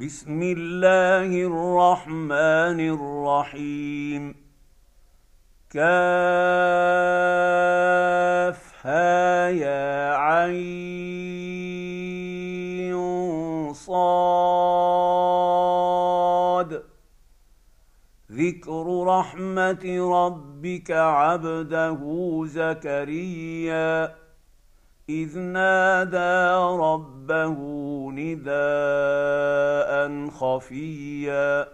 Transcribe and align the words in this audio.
بسم 0.00 0.42
الله 0.42 1.30
الرحمن 1.46 2.80
الرحيم. 2.96 4.34
كافها 5.70 5.88
يا 9.48 10.14
عين 10.14 10.52
صاد. 13.72 14.76
ذكر 18.32 19.04
رحمة 19.06 19.98
ربك 20.12 20.90
عبده 20.90 21.98
زكريا. 22.46 24.25
إذ 25.08 25.38
نادى 25.38 26.54
ربه 26.82 27.56
نداء 28.12 28.50
خفيا. 30.30 31.68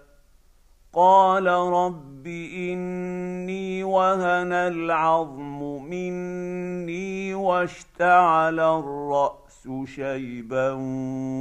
قال 0.93 1.47
رب 1.47 2.27
إني 2.27 3.85
وهن 3.85 4.53
العظم 4.53 5.85
مني 5.85 7.35
واشتعل 7.35 8.61
الرأس 8.61 9.69
شيبا 9.85 10.73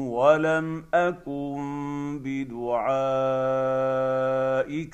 ولم 0.10 0.86
أكن 0.94 2.20
بدعائك 2.24 2.58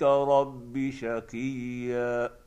رب 0.04 0.90
شقيا. 0.90 2.47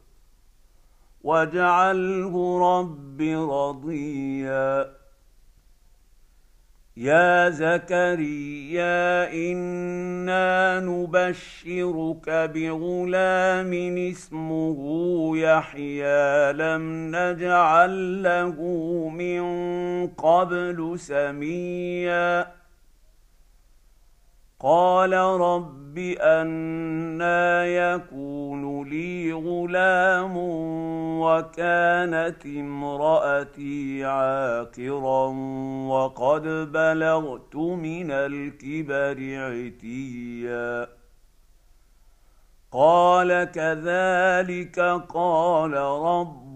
واجعله 1.23 2.59
رب 2.79 3.21
رضيا 3.51 5.01
يا 6.97 7.49
زكريا 7.49 9.33
أنا 9.33 10.79
نبشرك 10.79 12.29
بغلام 12.29 13.97
اسمه 14.11 14.77
يحيى 15.37 16.53
لم 16.53 17.11
نجعل 17.15 18.23
له 18.23 18.55
من 19.09 19.43
قبل 20.07 20.99
سميا 20.99 22.60
قال 24.63 25.13
رب 25.13 25.97
أنا 26.21 27.65
يكون 27.65 28.89
لي 28.89 29.33
غلام 29.33 30.37
وكانت 31.21 32.45
امرأتي 32.45 34.05
عاقرا 34.05 35.27
وقد 35.87 36.41
بلغت 36.71 37.55
من 37.55 38.11
الكبر 38.11 39.17
عتيا. 39.19 40.87
قال 42.71 43.43
كذلك 43.43 44.79
قال 45.09 45.73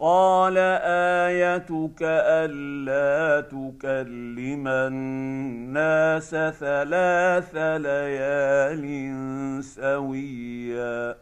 قال 0.00 0.58
ايتك 0.58 2.02
الا 2.02 3.40
تكلم 3.40 4.68
الناس 4.68 6.30
ثلاث 6.30 7.56
ليال 7.56 8.84
سويا 9.64 11.16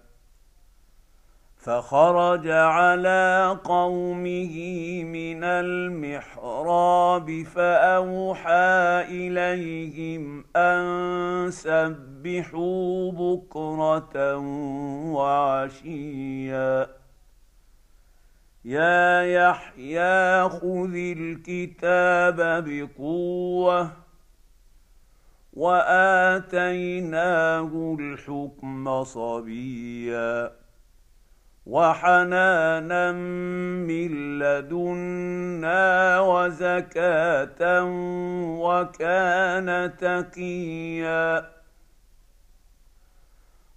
فخرج 1.56 2.48
على 2.48 3.58
قومه 3.64 4.54
من 5.04 5.44
المحراب 5.44 7.42
فاوحى 7.42 9.04
اليهم 9.10 10.44
ان 10.56 11.50
سبحوا 11.50 13.12
بكره 13.12 14.36
وعشيا 15.12 16.86
يا 18.68 19.22
يحيى 19.22 20.48
خذ 20.48 20.94
الكتاب 20.94 22.64
بقوة 22.64 23.90
وآتيناه 25.52 26.90
الحكم 28.00 29.04
صبيا 29.04 30.52
وحنانا 31.66 33.12
من 33.12 34.38
لدنا 34.38 36.20
وزكاة 36.20 37.84
وكان 38.60 39.96
تقيا 39.96 41.57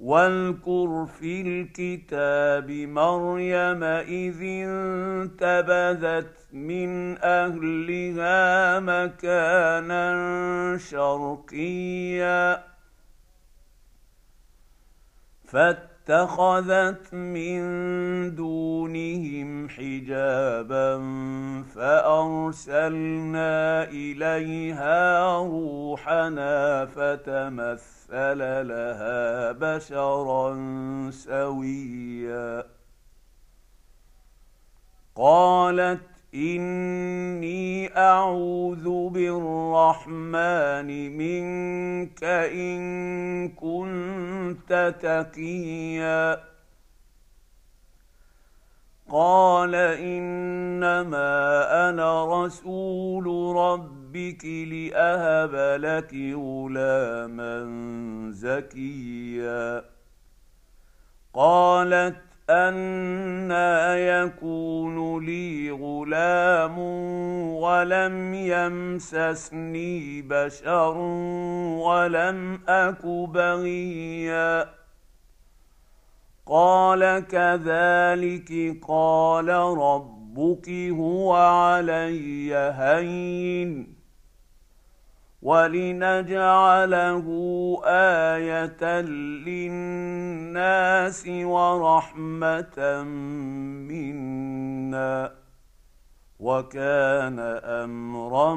واذكر 0.00 1.06
في 1.20 1.40
الكتاب 1.40 2.70
مريم 2.70 3.84
إذ 3.84 4.42
انتبذت 4.42 6.36
من 6.52 7.18
أهلها 7.18 8.80
مكانا 8.80 10.08
شرقيا. 10.78 12.64
فاتخذت 16.06 17.14
من 17.14 17.60
دونهم 18.34 19.68
حجابا 19.68 20.98
فأرسلنا 21.74 23.84
إليها 23.84 25.36
روحنا 25.36 26.86
فتمثل 26.86 28.00
مثل 28.10 28.38
لها 28.68 29.52
بشرا 29.52 30.50
سويا. 31.10 32.64
قالت 35.16 36.09
اني 36.34 37.96
اعوذ 37.96 39.08
بالرحمن 39.08 40.88
منك 41.16 42.24
ان 42.24 43.48
كنت 43.48 44.94
تقيا 45.02 46.50
قال 49.10 49.74
انما 49.74 51.30
أنا 51.90 52.44
رسول 52.44 53.56
ربك 53.56 54.44
لاهب 54.44 55.54
لك 55.80 56.14
غلاما 56.34 57.66
زكيا 58.30 59.84
قالت 61.34 62.29
أنا 62.50 63.96
يكون 63.96 65.24
لي 65.24 65.70
غلام 65.70 66.78
ولم 67.62 68.34
يمسسني 68.34 70.22
بشر 70.22 70.96
ولم 71.86 72.60
اك 72.68 73.06
بغيا 73.06 74.68
قال 76.46 77.26
كذلك 77.28 78.76
قال 78.88 79.48
ربك 79.78 80.68
هو 80.90 81.32
علي 81.32 82.54
هين 82.54 83.99
ولنجعله 85.42 87.26
إيه 87.84 89.00
للناس 89.46 91.28
ورحمه 91.28 93.02
منا 93.88 95.32
وكان 96.40 97.38
امرا 97.64 98.54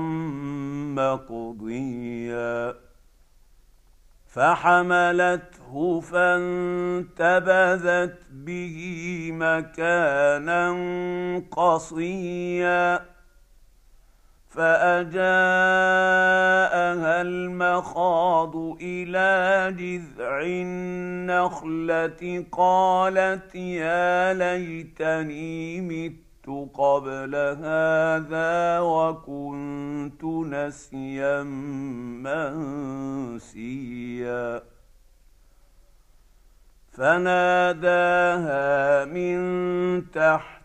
مقضيا 0.97 2.75
فحملته 4.27 5.99
فانتبذت 7.09 7.39
به 8.31 9.29
مكانا 9.33 10.73
قصيا 11.51 13.12
فأجاءها 14.53 15.21
المخاض 17.21 18.55
إلى 18.81 19.71
جذع 19.77 20.41
النخلة 20.41 22.45
قالت 22.51 23.55
يا 23.55 24.33
ليتني 24.33 25.81
مت 25.81 26.23
قبل 26.73 27.35
هذا 27.35 28.79
وكنت 28.79 30.23
نسيا 30.23 31.43
منسيا. 33.43 34.63
فناداها 36.91 38.55
من 39.05 40.11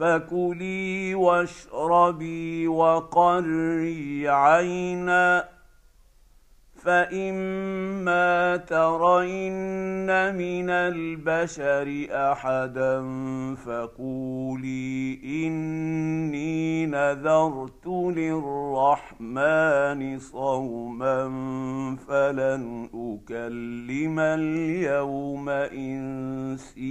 فكلي 0.00 1.14
واشربي 1.14 2.68
وقري 2.68 4.28
عينا 4.28 5.48
فإما 6.74 8.56
ترين 8.56 10.34
من 10.34 10.70
البشر 10.70 12.06
أحدا 12.10 13.04
فقولي 13.54 15.20
إني 15.24 16.86
نذرت 16.86 17.86
للرحمن 18.16 19.38
صوما 20.18 21.28
فلن 22.08 22.88
أكلم 22.94 24.18
اليوم 24.18 25.48
إنسيا 26.68 26.90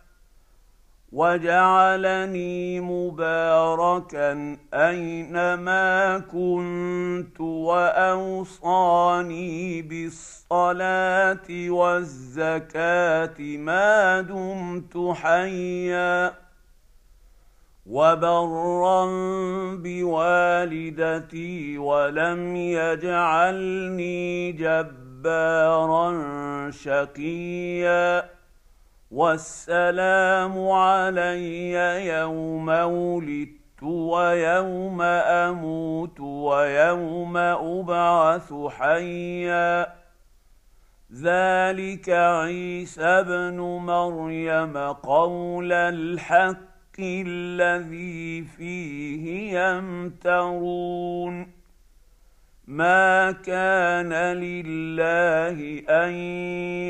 وجعلني 1.11 2.79
مباركا 2.79 4.57
اينما 4.73 6.19
كنت 6.19 7.41
واوصاني 7.41 9.01
بالصلاه 9.81 11.69
والزكاه 11.69 13.39
ما 13.39 14.21
دمت 14.21 15.15
حيا 15.15 16.33
وبرا 17.85 19.05
بوالدتي 19.75 21.77
ولم 21.77 22.55
يجعلني 22.55 24.51
جبارا 24.51 26.11
شقيا 26.71 28.40
والسلام 29.11 30.69
علي 30.69 31.73
يوم 32.07 32.67
ولدت 32.69 33.83
ويوم 33.83 35.01
أموت 35.01 36.19
ويوم 36.19 37.37
أبعث 37.37 38.53
حيا. 38.67 39.87
ذلك 41.23 42.09
عيسى 42.09 43.03
ابن 43.03 43.59
مريم 43.59 44.77
قول 44.77 45.73
الحق 45.73 46.99
الذي 46.99 48.41
فيه 48.41 49.59
يمترون. 49.59 51.47
ما 52.67 53.31
كان 53.31 54.13
لله 54.13 55.83
أن 55.89 56.11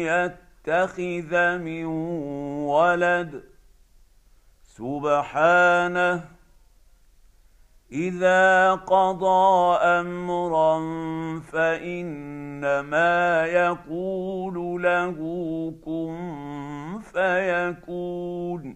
يتقى 0.05 0.50
يتخذ 0.71 1.57
من 1.57 1.85
ولد. 2.65 3.43
سبحانه 4.63 6.23
إذا 7.91 8.73
قضى 8.73 9.77
أمرا 9.77 10.79
فإنما 11.39 13.45
يقول 13.45 14.83
له 14.83 15.15
كن 15.85 16.99
فيكون. 17.13 18.75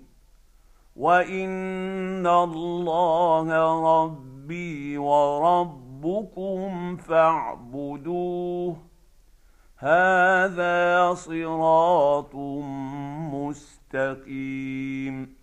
وإن 0.96 2.28
الله 2.28 3.48
ربي 4.04 4.98
وربكم 4.98 6.98
فاعبدوه. 6.98 8.85
هذا 9.86 11.14
صراط 11.14 12.36
مستقيم. 13.34 15.36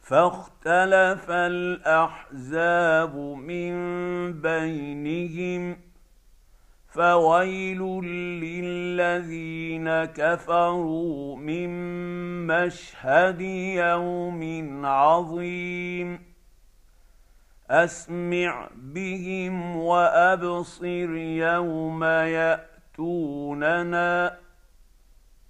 فاختلف 0.00 1.30
الأحزاب 1.30 3.16
من 3.16 3.72
بينهم 4.40 5.76
فويل 6.88 7.82
للذين 8.44 10.04
كفروا 10.04 11.36
من 11.36 11.70
مشهد 12.46 13.40
يوم 13.40 14.42
عظيم. 14.86 16.31
أسمع 17.72 18.68
بهم 18.76 19.76
وأبصر 19.76 21.16
يوم 21.16 22.04
يأتوننا. 22.04 23.52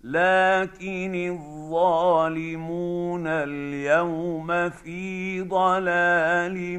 لكن 0.05 1.15
الظالمون 1.31 3.27
اليوم 3.27 4.71
في 4.71 5.41
ضلال 5.43 6.79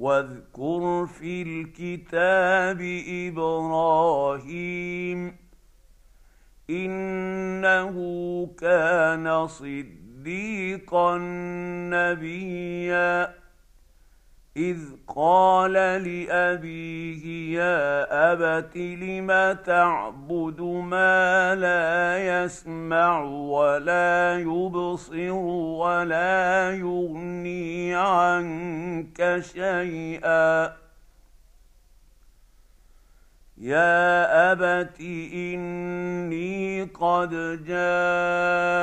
واذكر 0.00 1.06
في 1.06 1.42
الكتاب 1.42 2.80
إبراهيم 3.28 5.36
إنه 6.70 7.96
كان 8.58 9.46
صديقا 9.46 11.18
نبيا. 11.92 13.39
اذ 14.56 14.78
قال 15.08 15.72
لابيه 15.72 17.54
يا 17.58 18.32
ابت 18.32 18.76
لم 18.76 19.58
تعبد 19.66 20.60
ما 20.60 21.54
لا 21.54 22.18
يسمع 22.18 23.22
ولا 23.22 24.38
يبصر 24.38 25.32
ولا 25.32 26.70
يغني 26.74 27.94
عنك 27.94 29.38
شيئا؟ 29.40 30.80
يا 33.58 34.52
ابت 34.52 35.00
اني 35.34 36.82
قد 36.82 37.30
جاءني 37.64 38.80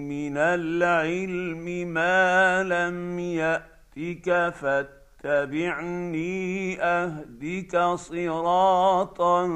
من 0.00 0.36
العلم 0.36 1.64
ما 1.88 2.62
لم 2.62 3.18
يأت 3.18 3.79
ربك 3.96 4.54
فاتبعني 4.54 6.82
أهدك 6.82 7.76
صراطا 7.94 9.48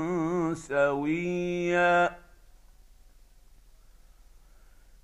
سويا. 0.55 2.17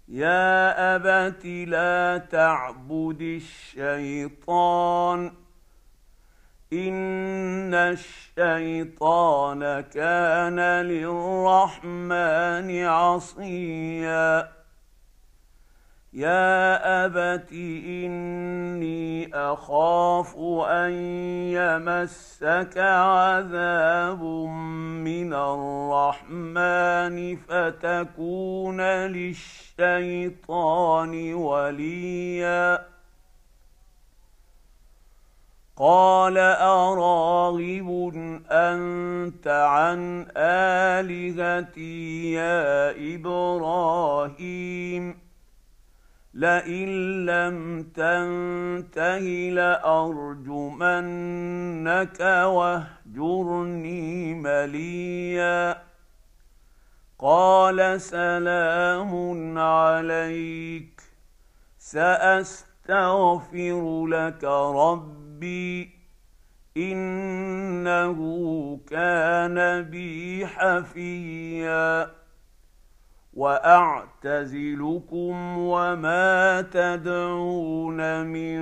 يا 0.09 0.97
أبت 0.97 1.47
لا 1.47 2.19
تعبد 2.19 3.23
الشيطان 3.23 5.33
إن 6.73 7.75
الشيطان 7.75 9.81
كان 9.81 10.61
للرحمن 10.87 12.85
عصيا. 12.85 14.60
يا 16.13 17.07
ابت 17.07 17.53
اني 17.53 19.35
اخاف 19.35 20.37
ان 20.67 20.93
يمسك 21.55 22.79
عذاب 22.79 24.23
من 25.07 25.33
الرحمن 25.35 27.17
فتكون 27.37 28.81
للشيطان 29.71 30.55
وليا 31.35 32.87
قال 35.77 36.39
اراغب 36.39 38.13
انت 38.51 39.47
عن 39.47 40.27
الهتي 40.37 42.33
يا 42.33 42.91
إبراهيم 43.15 44.51
لئن 46.35 46.89
لم 47.27 47.83
تنته 47.83 49.51
لأرجمنك 49.51 50.61
واهجرني 52.47 54.35
مليا. 54.35 55.83
قال 57.19 58.01
سلام 58.01 59.59
عليك 59.59 61.03
سأستغفر 61.79 63.37
لك 64.07 64.45
ربي 64.45 65.91
إنه 66.77 68.19
كان 68.91 69.83
بي 69.83 70.47
حفيا. 70.47 72.21
واعتزلكم 73.35 75.29
وما 75.59 76.63
تدعون 76.63 78.27
من 78.27 78.61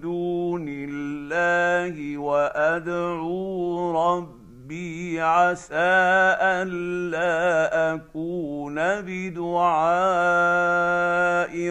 دون 0.00 0.66
الله 0.68 2.18
وادعو 2.18 3.92
ربي 4.08 5.20
عسى 5.20 5.96
الا 6.40 7.94
اكون 7.94 8.74
بدعاء 9.00 9.56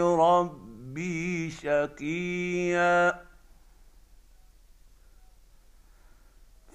ربي 0.02 1.50
شقيا 1.50 3.26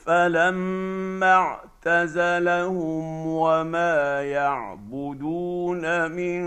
فلما 0.04 1.69
اعتزلهم 1.86 3.26
وما 3.26 4.22
يعبدون 4.22 6.10
من 6.10 6.40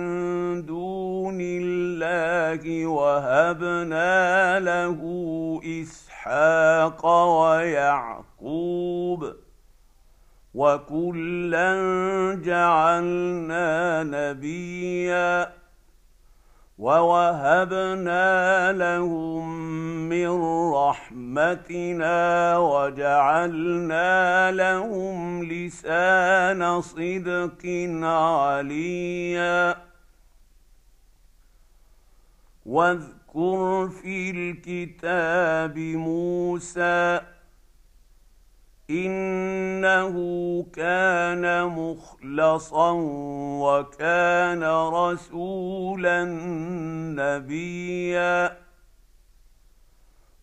دون 0.65 1.37
الله 1.41 2.87
وهبنا 2.87 4.59
له 4.59 4.99
إسحاق 5.81 7.05
ويعقوب 7.41 9.33
وكلا 10.53 11.73
جعلنا 12.45 14.03
نبيا 14.03 15.62
ووهبنا 16.83 18.71
لهم 18.71 19.45
من 20.09 20.31
رحمتنا 20.73 22.17
وجعلنا 22.57 24.51
لهم 24.51 25.43
لسان 25.43 26.81
صدق 26.81 27.63
عليا 28.03 29.75
واذكر 32.65 33.89
في 34.01 34.31
الكتاب 34.31 35.77
موسى 35.79 37.21
إنه 38.89 40.13
كان 40.75 41.65
مخلصا 41.65 42.91
وكان 43.61 44.63
رسولا 44.93 46.25
نبيا. 47.15 48.57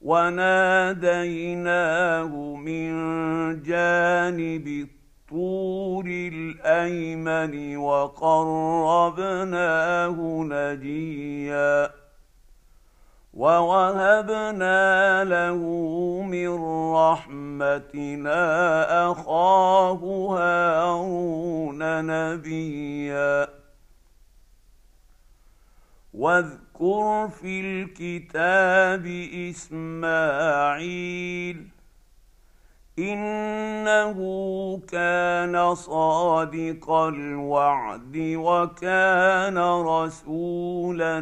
وناديناه 0.00 1.36
من 2.56 2.92
جانب 3.62 4.66
الطور 4.66 6.04
الأيمن 6.06 7.76
وقربناه 7.76 9.26
نجيا. 10.44 11.90
ووهبنا 13.40 15.24
له 15.24 15.56
من 16.22 16.50
رحمتنا 16.94 18.42
أخاه 19.10 20.00
هارون 20.36 21.80
نبيا. 22.06 23.48
واذكر 26.14 27.28
في 27.28 27.60
الكتاب 27.60 29.06
إسماعيل 29.50 31.00
إنه 32.98 34.16
كان 34.88 35.74
صادق 35.74 36.90
الوعد 36.90 38.16
وكان 38.16 39.58
رسولا 39.58 41.20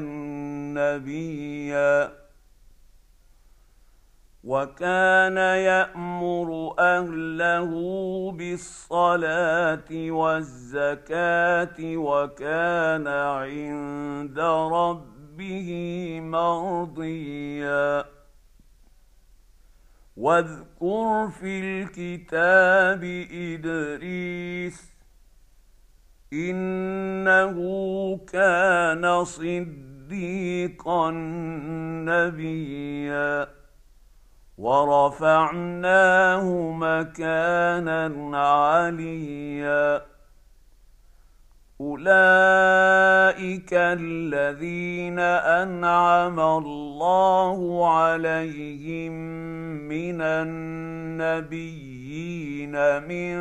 نبيا. 0.79 2.13
وكان 4.45 5.37
يأمر 5.37 6.75
أهله 6.79 7.71
بالصلاة 8.33 10.11
والزكاة 10.11 11.77
وكان 11.81 13.07
عند 13.09 14.39
ربه 14.73 15.71
مرضيا. 16.23 18.18
واذكر 20.19 21.29
في 21.41 21.61
الكتاب 21.61 23.05
إدريس 23.33 24.99
إنه 26.33 27.57
كان 28.33 29.25
صديقا 29.25 31.11
نبيا 32.11 33.49
ورفعناه 34.59 36.45
مكانا 36.73 38.39
عليا 38.39 40.03
اولئك 41.81 43.71
الذين 43.73 45.19
انعم 45.19 46.41
الله 46.41 47.89
عليهم 47.89 49.13
من 49.87 50.21
النبيين 50.21 51.79
من 53.09 53.35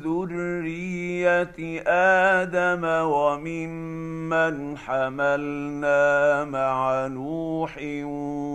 ذريه 0.00 1.82
آدم 1.86 2.84
وممن 3.12 4.76
حملنا 4.76 6.44
مع 6.44 7.06
نوح 7.06 7.78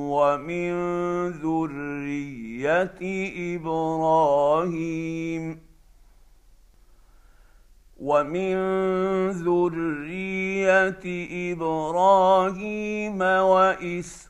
ومن 0.10 0.72
ذريه 1.30 3.00
إبراهيم 3.56 5.22
ومن 8.02 8.58
ذرية 9.30 11.06
إبراهيم 11.54 13.22
وإسرائيل 13.22 14.30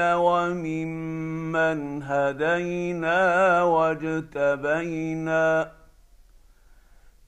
وممن 0.00 2.02
هدينا 2.02 3.62
واجتبينا 3.62 5.70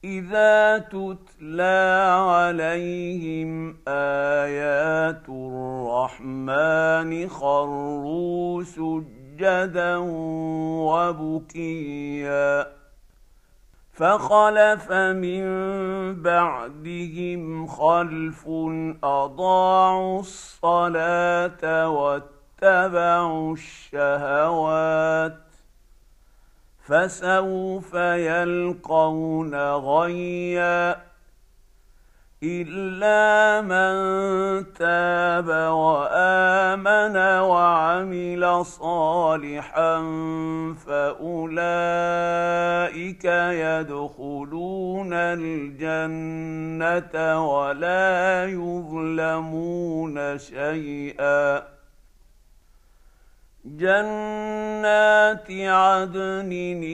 إذا 0.03 0.77
تتلى 0.77 2.09
عليهم 2.29 3.77
آيات 3.87 5.29
الرحمن 5.29 7.29
خروا 7.29 8.63
سجدا 8.63 9.97
وبكيا 10.89 12.84
فخلف 13.95 14.91
من 14.91 15.45
بعدهم 16.21 17.67
خلف 17.67 18.47
أضاعوا 19.03 20.19
الصلاة 20.19 21.89
واتبعوا 21.89 23.53
الشهوات 23.53 25.37
فسوف 26.87 27.93
يلقون 27.93 29.55
غيا 29.71 30.95
إلا 32.43 33.61
من 33.61 33.93
تاب 34.73 35.47
وآمن 35.73 37.17
وعمل 38.05 38.65
صالحا 38.65 39.97
فاولئك 40.85 41.65
يدخلون 43.65 45.13
الجنه 45.13 46.35
ولا 47.55 48.45
يظلمون 48.45 50.37
شيئا 50.37 51.63
جنات 53.65 55.51
عدن 55.51 56.49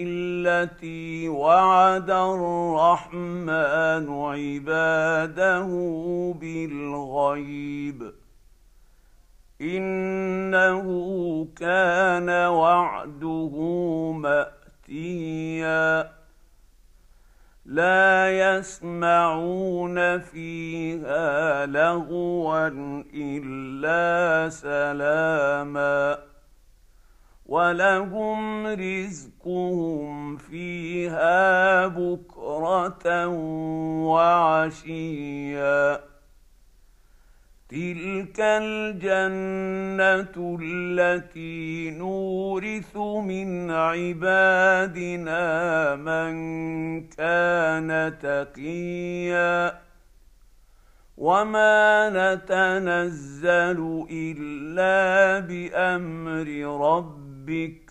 التي 0.08 1.30
وعد 1.30 2.12
الرحمن 2.12 3.54
عباده 4.10 5.68
بالغيب 6.42 8.21
إنه 9.62 10.86
كان 11.56 12.30
وعده 12.30 13.52
مأتيا. 14.15 16.12
لا 17.65 18.32
يسمعون 18.32 20.19
فيها 20.19 21.65
لغوا 21.65 22.67
إلا 23.13 24.50
سلاما. 24.50 26.17
ولهم 27.45 28.67
رزقهم 28.67 30.38
فيها 30.38 31.88
بكرة 31.88 33.28
وعشيا. 34.08 36.11
تلك 37.72 38.40
الجنه 38.40 40.36
التي 40.62 41.92
نورث 41.92 42.98
من 42.98 43.72
عبادنا 43.72 45.46
من 45.96 46.32
كان 47.08 48.18
تقيا 48.22 49.82
وما 51.18 52.10
نتنزل 52.10 54.06
الا 54.12 55.40
بامر 55.40 56.48
ربك 56.88 57.91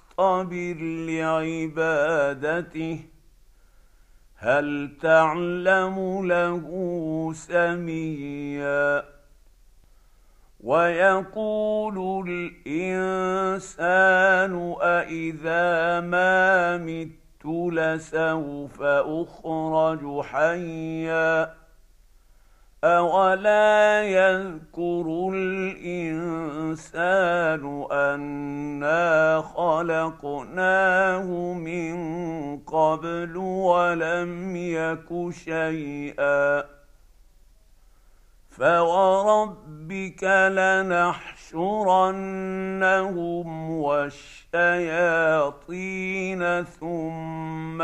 لعبادته. 1.09 2.99
هل 4.37 4.97
تعلم 5.01 6.27
له 6.27 6.65
سميا؟ 7.35 9.03
ويقول 10.63 12.29
الإنسان 12.67 14.53
أإذا 14.81 15.99
ما 15.99 16.77
مت 16.77 17.45
لسوف 17.45 18.81
اخرج 18.81 20.21
حيا؟ 20.21 21.60
اولا 22.83 24.01
يذكر 24.03 25.29
الانسان 25.33 26.83
انا 27.91 29.41
خلقناه 29.41 31.23
من 31.53 31.95
قبل 32.59 33.37
ولم 33.37 34.55
يك 34.55 35.29
شيئا 35.29 36.63
فوربك 38.49 40.23
لنحشرنهم 40.23 41.31
والشياطين 43.71 44.23
ثم 46.63 47.81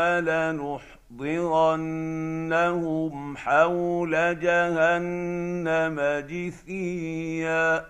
لنحضرنهم 1.10 3.36
حول 3.36 4.40
جهنم 4.40 6.00
جثيا. 6.30 7.86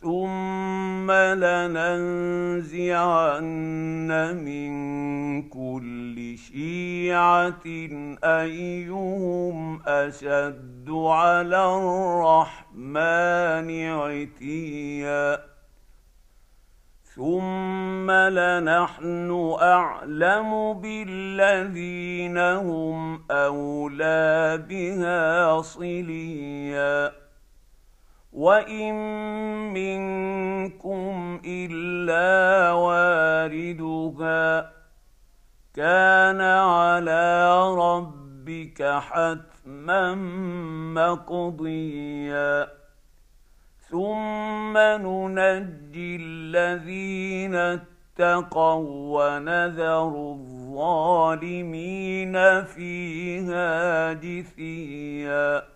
ثم 0.00 1.12
لننزعن 1.12 2.90
من 4.44 4.72
كل 5.48 6.38
شيعة 6.38 7.66
أيهم 8.24 9.82
أشد 9.86 10.90
على 10.90 11.78
الرحمن 11.78 13.70
عتيا. 13.90 15.55
ثم 17.16 18.10
لنحن 18.10 19.56
اعلم 19.60 20.80
بالذين 20.80 22.38
هم 22.38 23.22
اولى 23.30 24.64
بها 24.68 25.62
صليا 25.62 27.12
وان 28.32 28.94
منكم 29.72 31.40
الا 31.44 32.72
واردها 32.72 34.72
كان 35.74 36.40
على 36.40 37.54
ربك 37.74 38.82
حتما 38.82 40.14
مقضيا 40.94 42.85
ثم 43.90 44.78
ننجي 44.78 46.16
الذين 46.16 47.54
اتقوا 47.54 48.86
ونذر 49.16 50.08
الظالمين 50.32 51.84
فيها 52.64 54.12
جثيا 54.12 55.75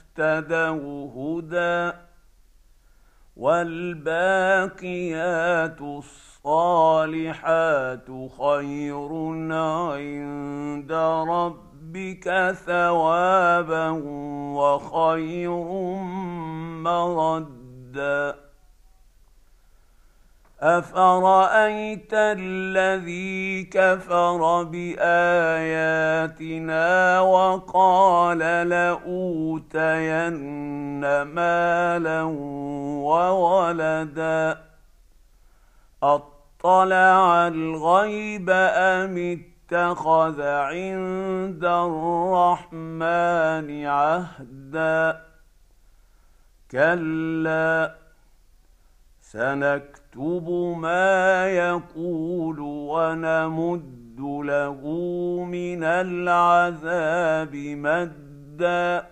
اهتدوا 0.19 1.09
هدى 1.15 1.97
والباقيات 3.35 4.71
الصالحات 5.81 7.27
خير 8.39 9.09
عند 9.51 10.91
ربك 11.29 12.53
ثوابا 12.65 13.89
وخير 14.55 15.63
مردا 16.83 18.50
افرايت 20.61 22.13
الذي 22.13 23.63
كفر 23.63 24.63
باياتنا 24.63 25.99
وقال 27.19 28.37
لاوتين 28.69 29.71
مالا 31.21 32.21
وولدا 33.01 34.57
اطلع 36.03 37.47
الغيب 37.47 38.49
ام 38.49 39.17
اتخذ 39.71 40.41
عند 40.41 41.65
الرحمن 41.65 43.05
عهدا 43.85 45.21
كلا 46.71 48.00
سنكتب 49.31 50.01
نكتب 50.11 50.49
ما 50.77 51.47
يقول 51.47 52.59
ونمد 52.59 54.19
له 54.19 54.81
من 55.47 55.83
العذاب 55.83 57.55
مدا 57.55 59.07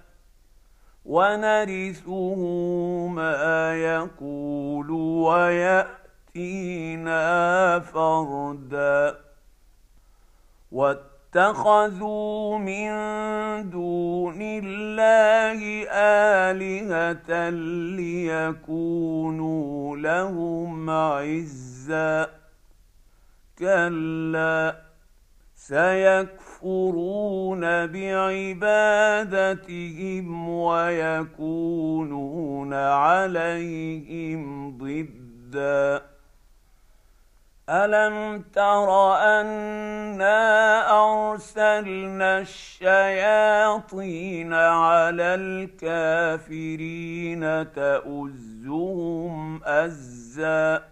ونرثه 1.05 2.36
ما 3.08 3.75
يقول 3.75 4.91
ويأتينا 6.36 7.19
فردا 7.79 9.17
اتخذوا 11.30 12.58
من 12.58 12.89
دون 13.70 14.42
الله 14.42 15.60
آلهة 16.50 17.50
ليكونوا 18.70 19.98
لهم 19.98 20.89
عزا 20.89 22.30
كلا 23.60 24.76
سيكفرون 25.56 27.62
بعبادتهم 27.88 28.89
ويكونون 30.50 31.13
عليهم 32.74 34.78
ضدا. 34.78 36.09
الم 37.71 38.43
تر 38.53 39.15
انا 39.15 40.91
ارسلنا 40.91 42.39
الشياطين 42.39 44.53
على 44.53 45.36
الكافرين 45.36 47.41
تؤزهم 47.73 49.63
ازا 49.63 50.84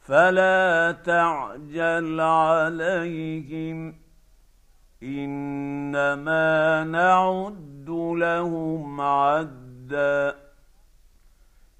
فلا 0.00 0.96
تعجل 1.04 2.20
عليهم 2.20 3.94
انما 5.02 6.84
نعد 6.84 7.86
لهم 8.16 9.00
عدا 9.00 10.36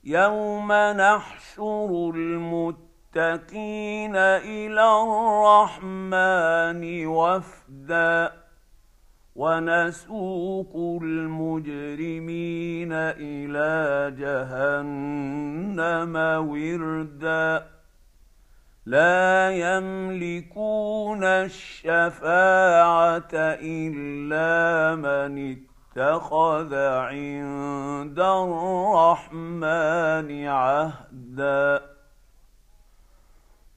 يوم 0.05 0.73
نحشر 0.73 2.11
المتقين 2.15 2.90
المتقين 3.17 4.17
إلى 4.17 4.85
الرحمن 5.03 6.83
وفدا 7.07 8.33
ونسوق 9.35 10.77
المجرمين 11.03 12.93
إلى 12.93 14.15
جهنم 14.19 16.17
وردا 16.51 17.67
لا 18.87 19.51
يملكون 19.51 21.25
الشفاعة 21.25 22.11
إلا 23.63 24.95
من 24.97 25.57
اتخذ 25.57 26.75
عند 26.75 28.21
الرحمن 28.21 29.67
عهدا 30.47 31.90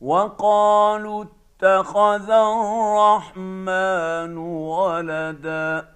وقالوا 0.03 1.23
اتخذ 1.23 2.31
الرحمن 2.31 4.37
ولدا 4.37 5.87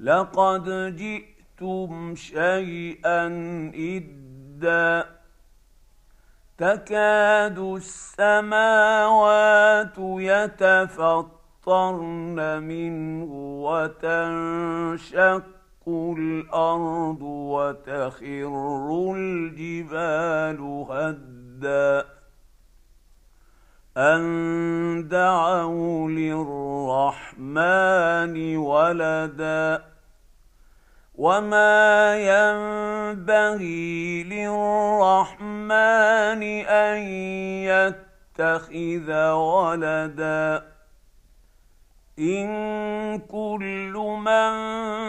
لقد 0.00 0.96
جئتم 0.96 2.14
شيئا 2.14 3.26
إدا 3.74 5.04
تكاد 6.58 7.58
السماوات 7.58 8.28
يتفطرن 9.98 11.28
منه 12.62 13.24
وتنشق 13.64 15.42
الأرض 15.88 17.22
وتخر 17.22 19.12
الجبال 19.16 20.60
هدا 20.90 22.04
ان 23.96 25.08
دعوا 25.08 26.08
للرحمن 26.10 27.56
ولدا 28.56 29.84
وما 31.14 32.16
ينبغي 32.16 33.82
للرحمن 34.22 35.72
ان 36.66 36.98
يتخذ 38.38 39.30
ولدا 39.30 40.73
إن 42.18 43.18
كل 43.18 43.92
من 44.18 44.52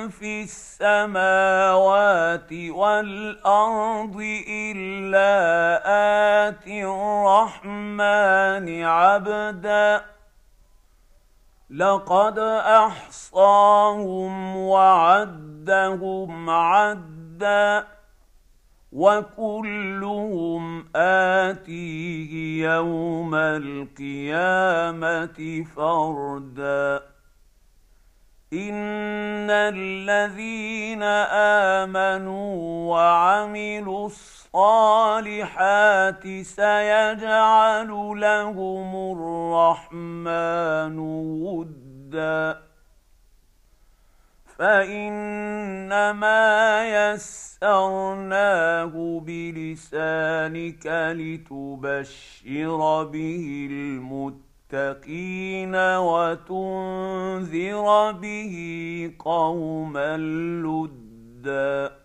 في 0.10 0.44
السماوات 0.44 0.94
والأرض 2.54 4.18
إلا 4.50 5.32
اتي 6.48 6.86
الرحمن 6.86 8.84
عبدا. 8.84 10.06
لقد 11.70 12.40
أحصاهم 12.90 14.56
وعدهم 14.58 16.50
عدا. 16.50 17.95
وكلهم 18.96 20.86
آتيه 20.96 22.64
يوم 22.66 23.36
القيامة 23.36 25.30
فردا. 25.76 27.04
إن 28.54 29.50
الذين 29.50 31.04
آمنوا 31.84 32.56
وعملوا 32.94 34.06
الصالحات 34.06 36.24
سيجعل 36.42 37.90
لهم 38.20 38.96
الرحمن 39.18 41.00
ودا. 41.44 42.65
فإنما 44.58 46.46
يسرناه 47.14 48.14
بلسانك 49.26 50.86
لتبشر 51.18 53.04
به 53.04 53.68
المتقين 54.72 55.76
وتنذر 55.98 57.88
به 58.12 58.56
قوما 59.20 60.18
لُدًّا. 60.64 62.05